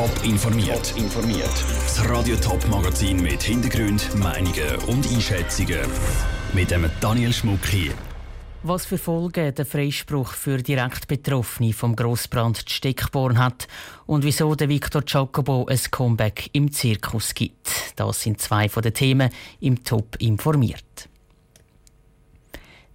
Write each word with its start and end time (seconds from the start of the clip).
Top 0.00 0.24
informiert. 0.24 0.94
informiert. 0.96 1.52
Das 1.84 2.08
Radio 2.08 2.34
Top 2.36 2.66
Magazin 2.68 3.20
mit 3.20 3.42
Hintergrund, 3.42 4.08
Meinungen 4.14 4.76
und 4.86 5.06
Einschätzungen 5.12 5.80
mit 6.54 6.70
dem 6.70 6.90
Daniel 7.02 7.34
Schmuck 7.34 7.66
hier. 7.66 7.92
Was 8.62 8.86
für 8.86 8.96
Folgen 8.96 9.54
der 9.54 9.66
Freispruch 9.66 10.32
für 10.32 10.56
direkt 10.56 11.06
Betroffene 11.06 11.74
vom 11.74 11.94
Grossbrand 11.94 12.64
Steckborn 12.66 13.36
hat 13.36 13.68
und 14.06 14.24
wieso 14.24 14.54
der 14.54 14.70
Victor 14.70 15.02
Giacobo 15.02 15.66
ein 15.66 15.78
Comeback 15.90 16.48
im 16.54 16.72
Zirkus 16.72 17.34
gibt. 17.34 17.68
Das 17.96 18.22
sind 18.22 18.40
zwei 18.40 18.70
von 18.70 18.82
den 18.82 18.94
Themen 18.94 19.28
im 19.60 19.84
Top 19.84 20.16
informiert. 20.18 21.10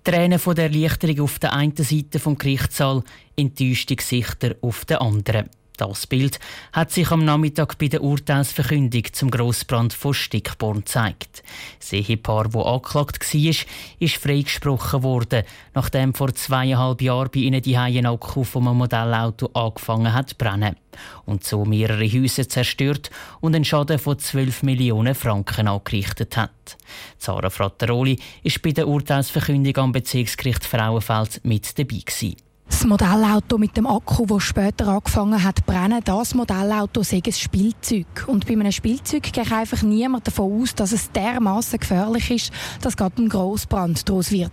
Tränen 0.03 0.39
von 0.39 0.55
der 0.55 0.71
Erleichterung 0.71 1.19
auf 1.19 1.37
der 1.37 1.53
einen 1.53 1.75
Seite 1.75 2.17
vom 2.17 2.35
Gerichtssaal, 2.35 3.03
enttäuschte 3.35 3.95
Gesichter 3.95 4.55
auf 4.61 4.85
der 4.85 5.03
anderen. 5.03 5.51
Das 5.77 6.07
Bild 6.07 6.39
hat 6.71 6.91
sich 6.91 7.11
am 7.11 7.25
Nachmittag 7.25 7.77
bei 7.77 7.87
der 7.87 8.01
Urteilsverkündung 8.01 9.03
zum 9.11 9.29
Grossbrand 9.29 9.93
von 9.93 10.13
Stickborn 10.13 10.79
gezeigt. 10.79 11.43
Das 11.79 11.91
Ehepaar, 11.91 12.47
das 12.47 12.66
angeklagt 12.66 13.33
war, 13.33 13.55
ist 13.99 14.16
freigesprochen 14.16 15.03
worden, 15.03 15.43
nachdem 15.73 16.13
vor 16.13 16.33
zweieinhalb 16.33 17.02
Jahren 17.02 17.30
bei 17.33 17.41
ihnen 17.41 17.61
die 17.61 17.77
Haie 17.77 18.07
Akku 18.07 18.43
vom 18.43 18.77
Modellauto 18.77 19.49
angefangen 19.53 20.13
hat 20.13 20.30
zu 20.30 20.35
brennen 20.35 20.77
und 21.25 21.43
so 21.43 21.66
mehrere 21.66 22.07
Häuser 22.07 22.47
zerstört 22.47 23.09
und 23.41 23.55
einen 23.55 23.66
Schaden 23.66 23.99
von 23.99 24.17
12 24.17 24.63
Millionen 24.63 25.16
Franken 25.16 25.67
angerichtet 25.67 26.38
hat. 26.38 26.77
Zara 27.17 27.49
Frattaroli 27.49 28.17
ist 28.44 28.61
bei 28.61 28.71
der 28.71 28.88
Urteilsverkündung 28.88 29.75
am 29.77 29.91
Bezirksgericht 29.91 30.63
Frauenfeld 30.63 31.41
mit 31.44 31.77
dabei 31.77 31.99
gewesen. 32.05 32.45
Das 32.67 32.83
Modellauto 32.83 33.57
mit 33.57 33.77
dem 33.77 33.85
Akku, 33.87 34.25
das 34.25 34.43
später 34.43 34.87
angefangen 34.87 35.43
hat 35.43 35.59
zu 35.59 35.63
brennen, 35.65 36.01
das 36.03 36.33
Modellauto 36.33 37.03
sei 37.03 37.21
ein 37.25 37.31
Spielzeug. 37.31 38.25
Und 38.27 38.47
bei 38.47 38.53
einem 38.53 38.71
Spielzeug 38.71 39.23
geht 39.23 39.51
einfach 39.51 39.83
niemand 39.83 40.27
davon 40.27 40.61
aus, 40.61 40.73
dass 40.73 40.91
es 40.91 41.11
dermaßen 41.11 41.80
gefährlich 41.80 42.31
ist, 42.31 42.52
dass 42.81 42.97
gerade 42.97 43.22
ein 43.22 43.30
Grossbrand 43.30 44.07
daraus 44.09 44.31
wird. 44.31 44.52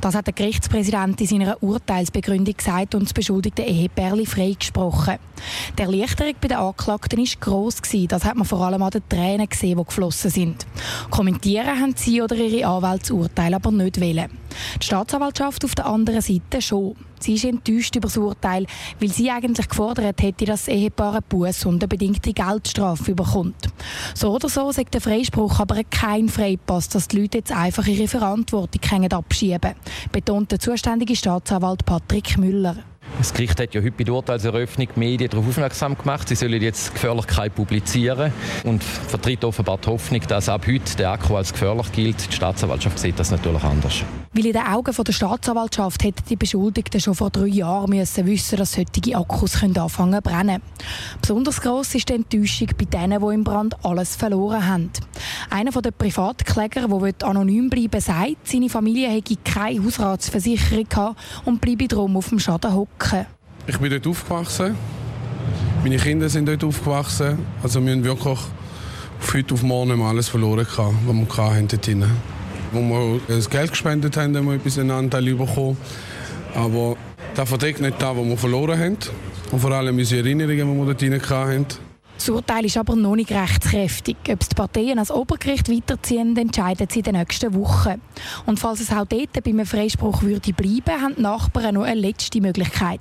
Das 0.00 0.14
hat 0.14 0.26
der 0.26 0.34
Gerichtspräsident 0.34 1.20
in 1.20 1.26
seiner 1.26 1.62
Urteilsbegründung 1.62 2.56
gesagt 2.56 2.94
und 2.94 3.04
das 3.04 3.12
beschuldigte 3.12 3.62
Ehepärli 3.62 4.26
freigesprochen. 4.26 5.18
Der 5.76 5.86
Erleichterung 5.86 6.34
bei 6.40 6.48
den 6.48 6.58
Anklagten 6.58 7.18
war 7.18 7.40
gross. 7.40 7.76
Das 8.08 8.24
hat 8.24 8.36
man 8.36 8.46
vor 8.46 8.62
allem 8.62 8.82
an 8.82 8.90
den 8.90 9.08
Tränen 9.08 9.48
gesehen, 9.48 9.78
die 9.78 9.84
geflossen 9.84 10.30
sind. 10.30 10.66
Kommentieren 11.10 11.78
haben 11.78 11.94
sie 11.94 12.22
oder 12.22 12.36
ihre 12.36 12.66
Anwälte 12.66 13.00
das 13.00 13.10
Urteil 13.10 13.54
aber 13.54 13.70
nicht 13.70 14.00
wollen. 14.00 14.39
Die 14.80 14.86
Staatsanwaltschaft 14.86 15.64
auf 15.64 15.74
der 15.74 15.86
anderen 15.86 16.20
Seite 16.20 16.60
schon. 16.60 16.96
Sie 17.20 17.34
ist 17.34 17.44
enttäuscht 17.44 17.94
über 17.96 18.08
das 18.08 18.16
Urteil, 18.16 18.66
weil 18.98 19.10
sie 19.10 19.30
eigentlich 19.30 19.68
gefordert 19.68 20.22
hätte, 20.22 20.46
dass 20.46 20.64
das 20.64 20.74
Ehepaar 20.74 21.14
einen 21.14 21.24
Buß 21.28 21.66
und 21.66 21.82
eine 21.82 21.88
bedingte 21.88 22.32
Geldstrafe 22.32 23.14
bekommt. 23.14 23.68
So 24.14 24.34
oder 24.34 24.48
so 24.48 24.72
sagt 24.72 24.94
der 24.94 25.02
Freispruch 25.02 25.60
aber 25.60 25.82
kein 25.84 26.28
Freipass, 26.28 26.88
dass 26.88 27.08
die 27.08 27.20
Leute 27.20 27.38
jetzt 27.38 27.52
einfach 27.52 27.86
ihre 27.86 28.08
Verantwortung 28.08 28.80
abschieben 29.10 29.60
können, 29.60 29.74
betont 30.12 30.52
der 30.52 30.60
zuständige 30.60 31.14
Staatsanwalt 31.14 31.84
Patrick 31.84 32.38
Müller. 32.38 32.76
Das 33.18 33.34
Gericht 33.34 33.60
hat 33.60 33.74
ja 33.74 33.82
heute 33.82 33.92
bei 33.92 34.04
der 34.04 34.14
Urteilseröffnung 34.14 34.88
die 34.94 34.98
Medien 34.98 35.28
darauf 35.30 35.46
aufmerksam 35.46 35.96
gemacht, 35.98 36.28
sie 36.28 36.36
sollen 36.36 36.62
jetzt 36.62 36.94
Gefährlichkeit 36.94 37.54
publizieren 37.54 38.32
und 38.64 38.82
vertritt 38.82 39.44
offenbar 39.44 39.78
die 39.78 39.88
Hoffnung, 39.88 40.22
dass 40.26 40.48
ab 40.48 40.66
heute 40.66 40.96
der 40.96 41.10
Akku 41.10 41.36
als 41.36 41.52
gefährlich 41.52 41.92
gilt. 41.92 42.30
Die 42.30 42.36
Staatsanwaltschaft 42.36 42.98
sieht 42.98 43.18
das 43.18 43.30
natürlich 43.30 43.62
anders. 43.62 44.04
Weil 44.40 44.46
in 44.46 44.52
den 44.54 44.62
Augen 44.62 44.94
der 45.04 45.12
Staatsanwaltschaft 45.12 46.02
hätten 46.02 46.24
die 46.30 46.36
Beschuldigten 46.36 46.98
schon 46.98 47.14
vor 47.14 47.28
drei 47.28 47.48
Jahren 47.48 47.90
müssen 47.90 48.24
wissen, 48.24 48.56
dass 48.56 48.72
solche 48.72 49.14
Akkus 49.14 49.62
anfangen 49.62 50.14
zu 50.14 50.22
brennen. 50.22 50.62
Besonders 51.20 51.60
gross 51.60 51.94
ist 51.94 52.08
die 52.08 52.14
Enttäuschung 52.14 52.68
bei 52.78 52.86
denen, 52.86 53.20
die 53.20 53.34
im 53.34 53.44
Brand 53.44 53.76
alles 53.84 54.16
verloren 54.16 54.66
haben. 54.66 54.90
Einer 55.50 55.70
der 55.72 55.90
Privatkläger, 55.90 56.88
der 56.88 57.28
anonym 57.28 57.68
bleiben 57.68 58.00
sagt, 58.00 58.48
seine 58.48 58.70
Familie 58.70 59.10
hätte 59.10 59.36
keine 59.44 59.84
Hausratsversicherung 59.84 61.16
und 61.44 61.60
bleibe 61.60 61.86
darum 61.86 62.16
auf 62.16 62.30
dem 62.30 62.38
Schaden 62.38 62.74
hocken? 62.74 63.26
Ich 63.66 63.76
bin 63.76 63.90
dort 63.90 64.06
aufgewachsen. 64.06 64.74
Meine 65.82 65.98
Kinder 65.98 66.30
sind 66.30 66.48
dort 66.48 66.64
aufgewachsen. 66.64 67.40
Also 67.62 67.84
wir 67.84 67.92
haben 67.92 68.04
wirklich 68.04 68.38
von 69.18 69.38
heute 69.38 69.52
auf 69.52 69.62
morgen 69.62 70.00
alles 70.00 70.30
verloren, 70.30 70.66
was 70.66 70.78
wir 70.78 71.44
hatten 71.44 71.68
dort 71.68 71.86
drin. 71.86 72.06
Wo 72.72 72.80
wir 72.80 73.20
das 73.26 73.50
Geld 73.50 73.70
gespendet 73.70 74.16
haben, 74.16 74.36
haben 74.36 74.46
wir 74.46 74.54
etwas 74.54 74.78
einen 74.78 74.90
Anteil 74.90 75.34
bekommen. 75.34 75.76
Aber 76.54 76.96
das 77.34 77.48
verdeckt 77.48 77.80
nicht 77.80 78.00
das, 78.00 78.16
was 78.16 78.24
wir 78.24 78.36
verloren 78.36 78.78
haben. 78.78 78.98
Und 79.50 79.60
vor 79.60 79.72
allem 79.72 79.96
unsere 79.96 80.20
Erinnerungen, 80.20 80.72
die 80.72 80.78
wir 80.78 80.86
dort 80.86 81.00
drin 81.00 81.20
hatten. 81.20 81.66
Das 82.20 82.28
Urteil 82.28 82.66
ist 82.66 82.76
aber 82.76 82.94
noch 82.96 83.16
nicht 83.16 83.30
rechtskräftig. 83.30 84.16
Ob 84.30 84.40
die 84.40 84.54
Parteien 84.54 84.98
als 84.98 85.10
Obergericht 85.10 85.70
weiterziehen, 85.70 86.36
entscheiden 86.36 86.86
sie 86.90 86.98
in 86.98 87.04
den 87.04 87.14
nächsten 87.14 87.54
Wochen. 87.54 88.00
Und 88.44 88.60
falls 88.60 88.80
es 88.80 88.92
auch 88.92 89.06
dort 89.06 89.32
bei 89.32 89.50
einem 89.50 89.64
Freispruch 89.64 90.22
würde 90.22 90.52
bleiben, 90.52 91.00
haben 91.00 91.14
die 91.16 91.22
Nachbarn 91.22 91.76
noch 91.76 91.84
eine 91.84 91.98
letzte 91.98 92.42
Möglichkeit. 92.42 93.00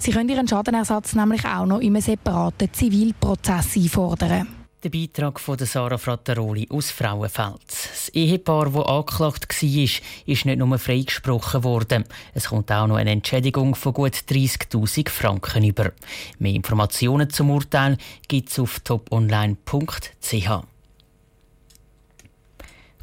Sie 0.00 0.10
können 0.10 0.28
ihren 0.28 0.48
Schadenersatz 0.48 1.14
nämlich 1.14 1.44
auch 1.44 1.64
noch 1.64 1.78
in 1.78 1.94
einem 1.94 2.02
separaten 2.02 2.72
Zivilprozess 2.72 3.76
einfordern. 3.76 4.48
Der 4.82 4.90
Beitrag 4.90 5.40
von 5.40 5.56
Sarah 5.58 5.96
Frattaroli 5.96 6.68
aus 6.68 6.90
Frauenfeld. 6.90 7.62
Das 7.66 8.10
Ehepaar, 8.10 8.68
das 8.70 8.84
angeklagt 8.84 9.62
war, 9.62 10.02
ist 10.26 10.44
nicht 10.44 10.58
nur 10.58 10.78
freigesprochen 10.78 11.64
worden. 11.64 12.04
Es 12.34 12.48
kommt 12.50 12.70
auch 12.70 12.86
noch 12.86 12.96
eine 12.96 13.10
Entschädigung 13.10 13.74
von 13.74 13.94
gut 13.94 14.12
30.000 14.12 15.08
Franken 15.08 15.64
über. 15.64 15.92
Mehr 16.38 16.54
Informationen 16.54 17.30
zum 17.30 17.50
Urteil 17.50 17.96
gibt 18.28 18.50
es 18.50 18.58
auf 18.58 18.80
toponline.ch. 18.80 20.50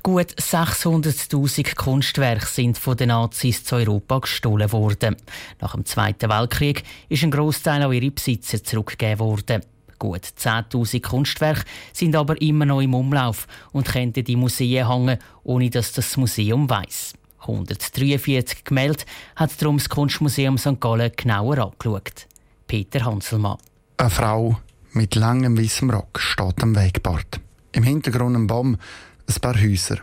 Gut 0.03 0.31
600.000 0.33 1.75
Kunstwerke 1.75 2.45
sind 2.45 2.77
von 2.77 2.97
den 2.97 3.07
Nazis 3.07 3.63
zu 3.63 3.77
Europa 3.77 4.19
gestohlen 4.19 4.71
worden. 4.71 5.15
Nach 5.59 5.73
dem 5.73 5.85
Zweiten 5.85 6.29
Weltkrieg 6.29 6.83
ist 7.09 7.23
ein 7.23 7.31
Großteil 7.31 7.81
an 7.81 7.93
ihre 7.93 8.11
Besitzer 8.11 8.63
zurückgegeben 8.63 9.19
worden. 9.19 9.63
Gut 10.03 10.25
10.000 10.37 11.01
Kunstwerke 11.01 11.63
sind 11.93 12.13
aber 12.17 12.41
immer 12.41 12.65
noch 12.65 12.81
im 12.81 12.93
Umlauf 12.93 13.47
und 13.71 13.87
könnten 13.87 14.25
die 14.25 14.35
Museen 14.35 14.85
hängen, 14.85 15.17
ohne 15.43 15.69
dass 15.69 15.93
das 15.93 16.17
Museum 16.17 16.69
weiß. 16.69 17.13
143 17.39 18.65
Gemälde 18.65 19.05
hat 19.37 19.61
darum 19.61 19.77
das 19.77 19.87
Kunstmuseum 19.87 20.57
St. 20.57 20.81
Gallen 20.81 21.13
genauer 21.15 21.57
angeschaut. 21.57 22.27
Peter 22.67 23.05
Hanselmann. 23.05 23.59
Eine 23.95 24.09
Frau 24.09 24.59
mit 24.91 25.15
langem 25.15 25.57
weißem 25.57 25.89
Rock 25.89 26.19
steht 26.19 26.61
am 26.61 26.75
Wegbord. 26.75 27.39
Im 27.71 27.83
Hintergrund 27.83 28.35
ein 28.35 28.47
Baum, 28.47 28.77
ein 29.25 29.41
paar 29.41 29.55
Häuser. 29.55 29.99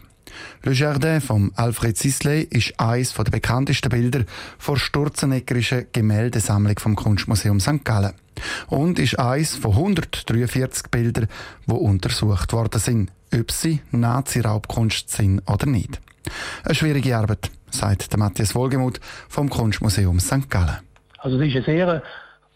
Le 0.62 0.72
Jardin 0.72 1.20
von 1.20 1.52
Alfred 1.56 1.96
Sisley 1.96 2.42
ist 2.42 2.78
eines 2.78 3.14
der 3.14 3.24
bekanntesten 3.24 3.88
Bilder 3.88 4.24
der 4.66 4.76
sturzeneckerischen 4.76 5.86
Gemäldesammlung 5.92 6.78
vom 6.78 6.96
Kunstmuseum 6.96 7.60
St. 7.60 7.84
Gallen 7.84 8.14
und 8.68 8.98
ist 8.98 9.18
eines 9.18 9.56
von 9.56 9.72
143 9.72 10.90
Bildern, 10.90 11.28
die 11.66 11.72
untersucht 11.72 12.52
worden 12.52 12.80
sind, 12.80 13.10
ob 13.34 13.50
sie 13.50 13.80
Nazi-Raubkunst 13.90 15.10
sind 15.10 15.42
oder 15.48 15.66
nicht. 15.66 16.00
Eine 16.64 16.74
schwierige 16.74 17.16
Arbeit, 17.16 17.50
sagt 17.70 18.16
Matthias 18.16 18.54
Wohlgemuth 18.54 19.00
vom 19.28 19.48
Kunstmuseum 19.48 20.20
St. 20.20 20.50
Gallen. 20.50 20.78
Also 21.18 21.38
es 21.40 21.48
ist 21.48 21.56
eine 21.56 21.64
sehr 21.64 22.02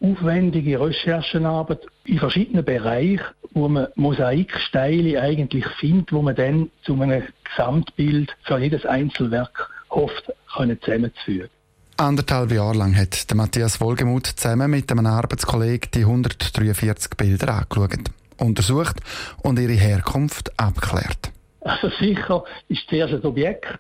aufwendige 0.05 0.81
Recherchenarbeit 0.81 1.81
in 2.05 2.19
verschiedenen 2.19 2.65
Bereichen, 2.65 3.25
wo 3.53 3.69
man 3.69 3.89
Mosaiksteine 3.95 5.21
eigentlich 5.21 5.67
findet, 5.81 6.13
wo 6.13 6.21
man 6.23 6.37
dann 6.37 6.71
zu 6.85 7.01
einem 7.01 7.23
Gesamtbild 7.45 8.37
für 8.43 8.59
jedes 8.59 8.85
Einzelwerk 8.85 9.71
hofft, 9.91 10.33
können 10.57 10.81
zusammenzufügen. 10.83 11.49
Anderthalb 11.97 12.51
Jahre 12.51 12.77
lang 12.77 12.97
hat 12.97 13.25
Matthias 13.35 13.81
Wohlgemuth 13.81 14.27
zusammen 14.27 14.71
mit 14.71 14.91
einem 14.91 15.07
Arbeitskollegen 15.07 15.91
die 15.95 16.01
143 16.01 17.11
Bilder 17.17 17.55
angeschaut, 17.55 18.11
untersucht 18.39 18.97
und 19.43 19.59
ihre 19.59 19.73
Herkunft 19.75 20.53
abgeklärt. 20.59 21.31
Also 21.61 21.89
sicher 22.01 22.45
ist 22.69 22.83
zuerst 22.89 23.15
ein 23.15 23.23
Objekt. 23.25 23.79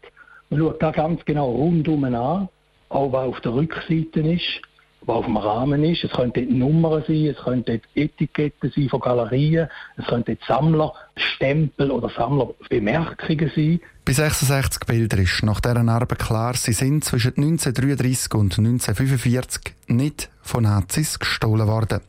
Man 0.49 0.61
schaut 0.61 0.81
da 0.81 0.93
ganz 0.93 1.25
genau 1.25 1.51
rundum 1.51 2.05
an, 2.05 2.49
auch 2.89 3.13
was 3.13 3.29
auf 3.29 3.41
der 3.41 3.55
Rückseite 3.55 4.21
ist 4.21 4.63
was 5.07 5.17
auf 5.17 5.25
dem 5.27 5.37
Rahmen 5.37 5.85
ist. 5.85 6.05
Es 6.05 6.11
könnten 6.11 6.59
Nummern 6.59 7.05
sein, 7.07 7.27
es 7.27 7.37
könnten 7.37 7.81
Etiketten 7.95 8.73
sein 8.75 8.89
von 8.89 9.01
Galerien, 9.01 9.69
es 9.97 10.07
könnten 10.07 10.39
Sammlerstempel 10.47 11.91
oder 11.91 12.11
Sammlerbemerkungen 12.11 13.51
sein. 13.55 13.81
Bei 14.05 14.13
66 14.13 14.87
Bildern 14.87 15.21
ist 15.21 15.43
nach 15.43 15.61
dieser 15.61 15.89
Arbeit 15.89 16.19
klar, 16.19 16.55
sie 16.55 16.73
sind 16.73 17.05
zwischen 17.05 17.35
1933 17.37 18.35
und 18.35 18.59
1945 18.59 19.75
nicht 19.89 20.29
von 20.43 20.65
Nazis 20.65 21.19
gestohlen 21.19 21.67
worden. 21.67 22.01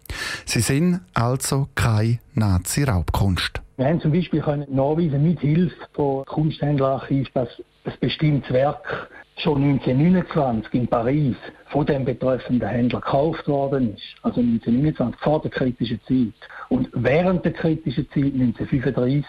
Sie 0.46 0.60
sind 0.60 1.02
also 1.14 1.70
keine 1.76 2.20
Nazi-Raubkunst. 2.34 3.62
Wir 3.78 3.88
haben 3.88 4.02
zum 4.02 4.12
Beispiel 4.12 4.40
nachweisen 4.40 5.24
mit 5.24 5.40
Hilfe 5.40 5.76
von 5.94 6.26
Kunsthändlerarchiv, 6.26 7.30
dass 7.34 7.50
ein 7.86 7.94
bestimmtes 8.00 8.52
Werk 8.52 9.10
schon 9.38 9.64
1929 9.64 10.74
in 10.74 10.88
Paris 10.88 11.36
von 11.68 11.86
dem 11.86 12.06
betreffenden 12.06 12.68
Händler 12.68 13.02
gekauft 13.02 13.48
worden 13.48 13.96
ist. 13.96 14.04
Also 14.22 14.42
1929 14.42 15.20
vor 15.22 15.42
der 15.42 15.52
kritischen 15.52 16.00
Zeit. 16.08 16.50
Und 16.70 16.90
während 16.94 17.44
der 17.44 17.54
kritischen 17.54 18.08
Zeit 18.10 18.34
1935 18.34 19.26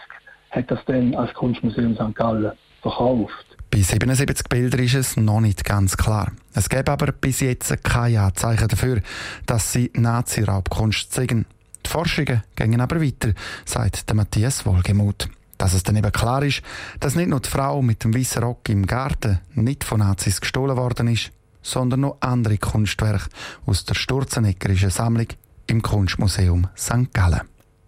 hat 0.51 0.71
das 0.71 0.79
dann 0.87 1.15
als 1.15 1.35
Kunstmuseum 1.35 1.95
St. 1.95 2.15
Gallen 2.15 2.53
verkauft. 2.83 3.47
Bei 3.71 3.81
77 3.81 4.49
Bildern 4.49 4.81
ist 4.81 4.95
es 4.95 5.17
noch 5.17 5.41
nicht 5.41 5.65
ganz 5.65 5.97
klar. 5.97 6.31
Es 6.55 6.69
gäbe 6.69 6.93
aber 6.93 7.13
bis 7.13 7.41
jetzt 7.41 7.83
kein 7.83 8.17
Anzeichen 8.17 8.69
dafür, 8.69 9.01
dass 9.45 9.73
sie 9.73 9.91
Nazi-Raubkunst 9.95 11.13
zeigen. 11.13 11.47
Die 11.85 11.91
Forschungen 11.91 12.43
gehen 12.55 12.81
aber 12.81 13.03
weiter, 13.03 13.33
sagt 13.65 14.15
Matthias 14.15 14.65
Wohlgemuth. 14.67 15.29
Dass 15.59 15.75
es 15.75 15.83
dann 15.83 15.97
eben 15.97 16.13
klar 16.13 16.43
ist, 16.43 16.63
dass 17.01 17.15
nicht 17.15 17.29
nur 17.29 17.41
die 17.41 17.49
Frau 17.49 17.83
mit 17.83 18.05
dem 18.05 18.15
weißen 18.15 18.43
Rock 18.43 18.69
im 18.69 18.87
Garten 18.87 19.41
nicht 19.55 19.85
von 19.85 20.01
Nazis 20.01 20.41
gestohlen 20.41 20.77
worden 20.77 21.09
ist, 21.09 21.33
sondern 21.63 22.01
noch 22.01 22.19
andere 22.21 22.59
Kunstwerke 22.59 23.29
aus 23.65 23.85
der 23.85 23.95
Sturzeneggerischen 23.95 24.91
Sammlung 24.91 25.29
im 25.67 25.83
Kunstmuseum 25.83 26.69
St. 26.77 27.13
Gallen. 27.13 27.41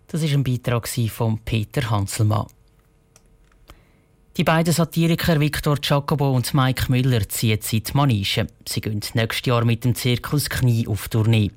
Das 0.09 0.23
ist 0.23 0.33
ein 0.33 0.43
Beitrag 0.43 0.89
von 1.11 1.39
Peter 1.45 1.91
Hanselmann. 1.91 2.47
Die 4.39 4.45
beiden 4.45 4.73
Satiriker 4.73 5.41
Victor 5.41 5.79
Jacobo 5.83 6.31
und 6.31 6.55
Mike 6.55 6.93
Müller 6.93 7.29
ziehen 7.29 7.59
seit 7.61 7.93
Manege. 7.97 8.47
Sie 8.69 8.81
gehen 8.81 9.01
nächstes 9.15 9.47
Jahr 9.47 9.65
mit 9.65 9.85
dem 9.85 9.97
Zirkus 9.97 10.49
Knie 10.49 10.87
auf 10.87 11.09
Tournee. 11.09 11.51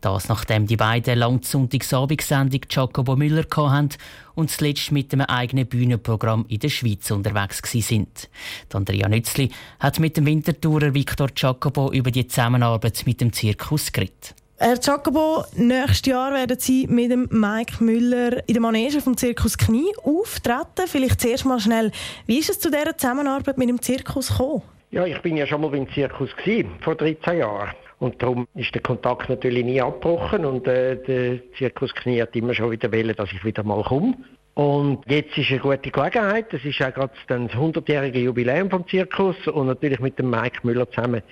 Das 0.00 0.28
nachdem 0.28 0.68
die 0.68 0.76
beiden 0.76 1.18
lang 1.18 1.42
Sonntagsabendsendung 1.42 2.60
Jacobo 2.70 3.16
Müller 3.16 3.44
hatten 3.56 3.88
und 4.36 4.52
zuletzt 4.52 4.92
mit 4.92 5.12
einem 5.12 5.26
eigenen 5.26 5.66
Bühnenprogramm 5.66 6.46
in 6.48 6.60
der 6.60 6.68
Schweiz 6.68 7.10
unterwegs 7.10 7.60
sind. 7.72 8.28
Andrea 8.72 9.08
Nützli 9.08 9.50
hat 9.80 9.98
mit 9.98 10.16
dem 10.16 10.26
Wintertourer 10.26 10.94
Victor 10.94 11.30
Jacobo 11.34 11.90
über 11.90 12.12
die 12.12 12.28
Zusammenarbeit 12.28 13.02
mit 13.04 13.20
dem 13.20 13.32
Zirkus 13.32 13.90
geredet. 13.90 14.36
Herr 14.60 14.76
Jacobo, 14.82 15.44
nächstes 15.54 16.06
Jahr 16.06 16.34
werden 16.34 16.58
Sie 16.58 16.88
mit 16.88 17.12
dem 17.12 17.28
Mike 17.30 17.74
Müller 17.78 18.42
in 18.48 18.54
der 18.54 18.60
Manege 18.60 19.00
vom 19.00 19.16
Zirkus 19.16 19.56
Knie 19.56 19.92
auftreten. 20.02 20.88
Vielleicht 20.88 21.20
zuerst 21.20 21.44
mal 21.44 21.60
schnell, 21.60 21.92
wie 22.26 22.40
ist 22.40 22.50
es 22.50 22.58
zu 22.58 22.68
dieser 22.68 22.96
Zusammenarbeit 22.98 23.56
mit 23.56 23.68
dem 23.68 23.80
Zirkus 23.80 24.30
gekommen? 24.30 24.62
Ja, 24.90 25.06
ich 25.06 25.20
bin 25.22 25.36
ja 25.36 25.46
schon 25.46 25.60
mal 25.60 25.70
beim 25.70 25.88
Zirkus 25.92 26.34
gewesen, 26.34 26.72
vor 26.80 26.96
13 26.96 27.38
Jahren. 27.38 27.70
Und 28.00 28.20
darum 28.20 28.48
ist 28.56 28.74
der 28.74 28.82
Kontakt 28.82 29.28
natürlich 29.28 29.64
nie 29.64 29.80
abgebrochen 29.80 30.44
und 30.44 30.66
äh, 30.66 30.96
der 30.96 31.38
Zirkus 31.56 31.94
Knie 31.94 32.20
hat 32.20 32.34
immer 32.34 32.52
schon 32.52 32.72
wieder 32.72 32.90
wollen, 32.90 33.14
dass 33.14 33.30
ich 33.30 33.44
wieder 33.44 33.62
mal 33.62 33.84
komme. 33.84 34.14
Und 34.58 35.04
jetzt 35.06 35.38
ist 35.38 35.50
eine 35.50 35.60
gute 35.60 35.88
Gelegenheit. 35.88 36.52
Das 36.52 36.64
ist 36.64 36.80
ja 36.80 36.90
gerade 36.90 37.12
das 37.28 37.38
100-jährige 37.38 38.18
Jubiläum 38.18 38.68
vom 38.68 38.88
Zirkus 38.88 39.36
und 39.46 39.68
natürlich 39.68 40.00
mit 40.00 40.18
dem 40.18 40.30
Mike 40.30 40.58
Müller 40.64 40.90
zusammen 40.90 41.22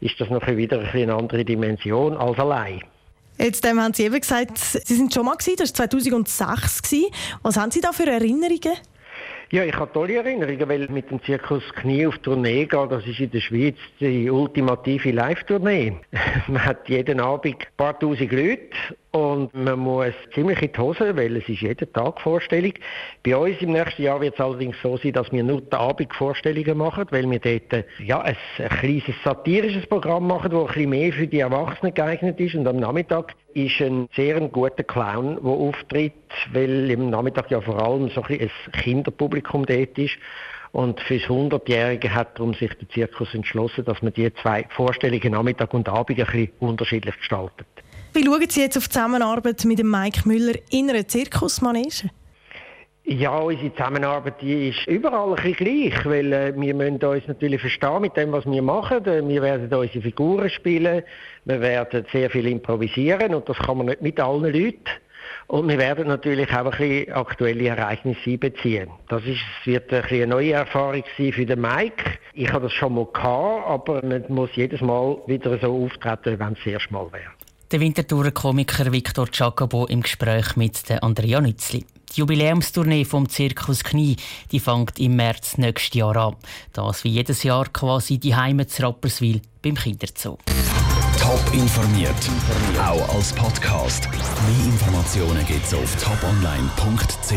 ist 0.00 0.20
das 0.20 0.30
noch 0.30 0.46
wieder 0.46 0.78
eine 0.92 1.12
andere 1.12 1.44
Dimension 1.44 2.16
als 2.16 2.38
allein. 2.38 2.84
Jetzt 3.38 3.66
ähm, 3.66 3.80
haben 3.80 3.92
Sie 3.92 4.04
eben 4.04 4.20
gesagt, 4.20 4.58
Sie 4.58 4.94
sind 4.94 5.12
schon 5.12 5.24
mal 5.24 5.34
gewesen, 5.34 5.56
das 5.58 5.76
war 5.76 5.90
2006. 5.90 6.82
Gewesen. 6.82 7.06
Was 7.42 7.56
haben 7.56 7.72
Sie 7.72 7.80
da 7.80 7.90
für 7.90 8.06
Erinnerungen? 8.06 8.76
Ja, 9.50 9.64
ich 9.64 9.74
habe 9.74 9.92
tolle 9.92 10.14
Erinnerungen, 10.14 10.68
weil 10.68 10.86
mit 10.88 11.10
dem 11.10 11.20
Zirkus 11.24 11.64
Knie 11.74 12.06
auf 12.06 12.18
Tournee 12.18 12.66
gehen, 12.66 12.88
das 12.88 13.04
ist 13.04 13.18
in 13.18 13.32
der 13.32 13.40
Schweiz 13.40 13.76
die 13.98 14.30
ultimative 14.30 15.10
Live-Tournee. 15.10 15.96
Man 16.46 16.64
hat 16.64 16.88
jeden 16.88 17.18
Abend 17.18 17.56
ein 17.56 17.66
paar 17.76 17.98
tausend 17.98 18.30
Leute 18.30 18.70
und 19.16 19.54
man 19.54 19.78
muss 19.78 20.12
ziemlich 20.34 20.60
in 20.60 20.72
die 20.74 20.78
Hose, 20.78 21.16
weil 21.16 21.36
es 21.38 21.48
ist 21.48 21.62
jeden 21.62 21.90
Tag 21.90 22.20
Vorstellung. 22.20 22.74
Bei 23.24 23.34
uns 23.34 23.56
im 23.62 23.72
nächsten 23.72 24.02
Jahr 24.02 24.20
wird 24.20 24.34
es 24.34 24.40
allerdings 24.40 24.76
so 24.82 24.98
sein, 24.98 25.14
dass 25.14 25.32
wir 25.32 25.42
nur 25.42 25.62
die 25.62 25.72
Abendvorstellungen 25.74 26.76
machen, 26.76 27.06
weil 27.10 27.30
wir 27.30 27.38
dort 27.38 27.86
ja, 27.98 28.20
ein, 28.20 28.36
ein 28.58 28.68
kleines 28.68 29.22
satirisches 29.24 29.86
Programm 29.86 30.26
machen, 30.26 30.50
das 30.50 30.60
ein 30.60 30.66
bisschen 30.66 30.90
mehr 30.90 31.12
für 31.14 31.26
die 31.26 31.40
Erwachsenen 31.40 31.94
geeignet 31.94 32.38
ist. 32.40 32.56
Und 32.56 32.68
am 32.68 32.76
Nachmittag 32.76 33.34
ist 33.54 33.80
ein 33.80 34.06
sehr 34.14 34.38
guter 34.48 34.84
Clown, 34.84 35.38
der 35.42 35.50
auftritt, 35.50 36.12
weil 36.52 36.90
im 36.90 37.08
Nachmittag 37.08 37.50
ja 37.50 37.62
vor 37.62 37.82
allem 37.82 38.10
so 38.10 38.22
ein, 38.22 38.38
ein 38.38 38.72
Kinderpublikum 38.72 39.64
dort 39.64 39.96
ist. 39.96 40.18
Und 40.72 41.00
fürs 41.00 41.22
100-Jährige 41.22 42.14
hat 42.14 42.38
darum 42.38 42.52
sich 42.52 42.74
der 42.74 42.88
Zirkus 42.90 43.32
entschlossen, 43.32 43.86
dass 43.86 44.02
man 44.02 44.12
die 44.12 44.30
zwei 44.42 44.66
Vorstellungen 44.68 45.32
Nachmittag 45.32 45.72
und 45.72 45.88
Abend 45.88 46.18
ein 46.18 46.26
bisschen 46.26 46.50
unterschiedlich 46.60 47.16
gestaltet. 47.16 47.66
Wie 48.16 48.24
schauen 48.24 48.48
Sie 48.48 48.62
jetzt 48.62 48.78
auf 48.78 48.84
die 48.84 48.94
Zusammenarbeit 48.94 49.62
mit 49.66 49.78
dem 49.78 49.90
Mike 49.90 50.26
Müller 50.26 50.54
in 50.70 50.88
einer 50.88 51.06
Zirkusmanege? 51.06 52.08
Ja, 53.04 53.36
unsere 53.36 53.74
Zusammenarbeit 53.74 54.40
die 54.40 54.70
ist 54.70 54.86
überall 54.86 55.34
ein 55.34 55.34
bisschen 55.34 55.52
gleich, 55.52 56.06
weil 56.06 56.32
äh, 56.32 56.54
wir 56.56 56.74
müssen 56.74 57.04
uns 57.04 57.28
natürlich 57.28 57.60
verstehen 57.60 58.00
mit 58.00 58.16
dem, 58.16 58.32
was 58.32 58.46
wir 58.46 58.62
machen. 58.62 59.04
Äh, 59.04 59.28
wir 59.28 59.42
werden 59.42 59.64
unsere 59.70 60.00
Figuren 60.00 60.48
spielen, 60.48 61.02
wir 61.44 61.60
werden 61.60 62.06
sehr 62.10 62.30
viel 62.30 62.46
improvisieren 62.46 63.34
und 63.34 63.46
das 63.50 63.58
kann 63.58 63.76
man 63.76 63.88
nicht 63.88 64.00
mit 64.00 64.18
allen 64.18 64.44
Leuten. 64.44 64.80
Und 65.48 65.68
wir 65.68 65.76
werden 65.76 66.08
natürlich 66.08 66.50
auch 66.54 66.64
ein 66.64 66.70
bisschen 66.70 67.12
aktuelle 67.12 67.68
Ereignisse 67.68 68.30
einbeziehen. 68.30 68.88
Das 69.10 69.24
ist, 69.24 69.42
wird 69.66 69.92
ein 69.92 70.04
eine 70.04 70.26
neue 70.26 70.52
Erfahrung 70.52 71.04
sein 71.18 71.34
für 71.34 71.44
den 71.44 71.60
Mike. 71.60 72.18
Ich 72.32 72.50
habe 72.50 72.64
das 72.64 72.72
schon 72.72 72.94
mal 72.94 73.06
gehabt, 73.12 73.66
aber 73.68 74.02
man 74.02 74.24
muss 74.28 74.48
jedes 74.54 74.80
Mal 74.80 75.18
wieder 75.26 75.58
so 75.58 75.84
auftreten, 75.84 76.38
wenn 76.38 76.54
es 76.54 76.58
das 76.64 76.66
erste 76.66 76.94
Mal 76.94 77.12
wäre. 77.12 77.35
Der 77.72 77.80
Winterthurer 77.80 78.30
Komiker 78.30 78.92
Victor 78.92 79.26
Jacobo 79.32 79.86
im 79.86 80.02
Gespräch 80.02 80.54
mit 80.54 80.88
der 80.88 81.02
Andrea 81.02 81.40
Nützli. 81.40 81.84
Die 82.14 82.20
Jubiläumstournee 82.20 83.04
vom 83.04 83.28
Zirkus 83.28 83.82
Knie 83.82 84.14
die 84.52 84.60
fängt 84.60 85.00
im 85.00 85.16
März 85.16 85.58
nächstes 85.58 85.94
Jahr 85.94 86.16
an. 86.16 86.36
Das 86.72 87.02
wie 87.02 87.08
jedes 87.08 87.42
Jahr 87.42 87.66
quasi 87.72 88.18
die 88.18 88.36
Heimat 88.36 88.70
zu 88.70 88.82
Rapperswil 88.84 89.42
beim 89.62 89.74
Kinderzoo. 89.74 90.38
Top 91.18 91.42
informiert, 91.52 92.14
auch 92.78 93.16
als 93.16 93.32
Podcast. 93.32 94.08
Mehr 94.12 94.66
Informationen 94.66 95.44
gibt's 95.44 95.74
auf 95.74 95.96
toponline.ch. 95.96 97.32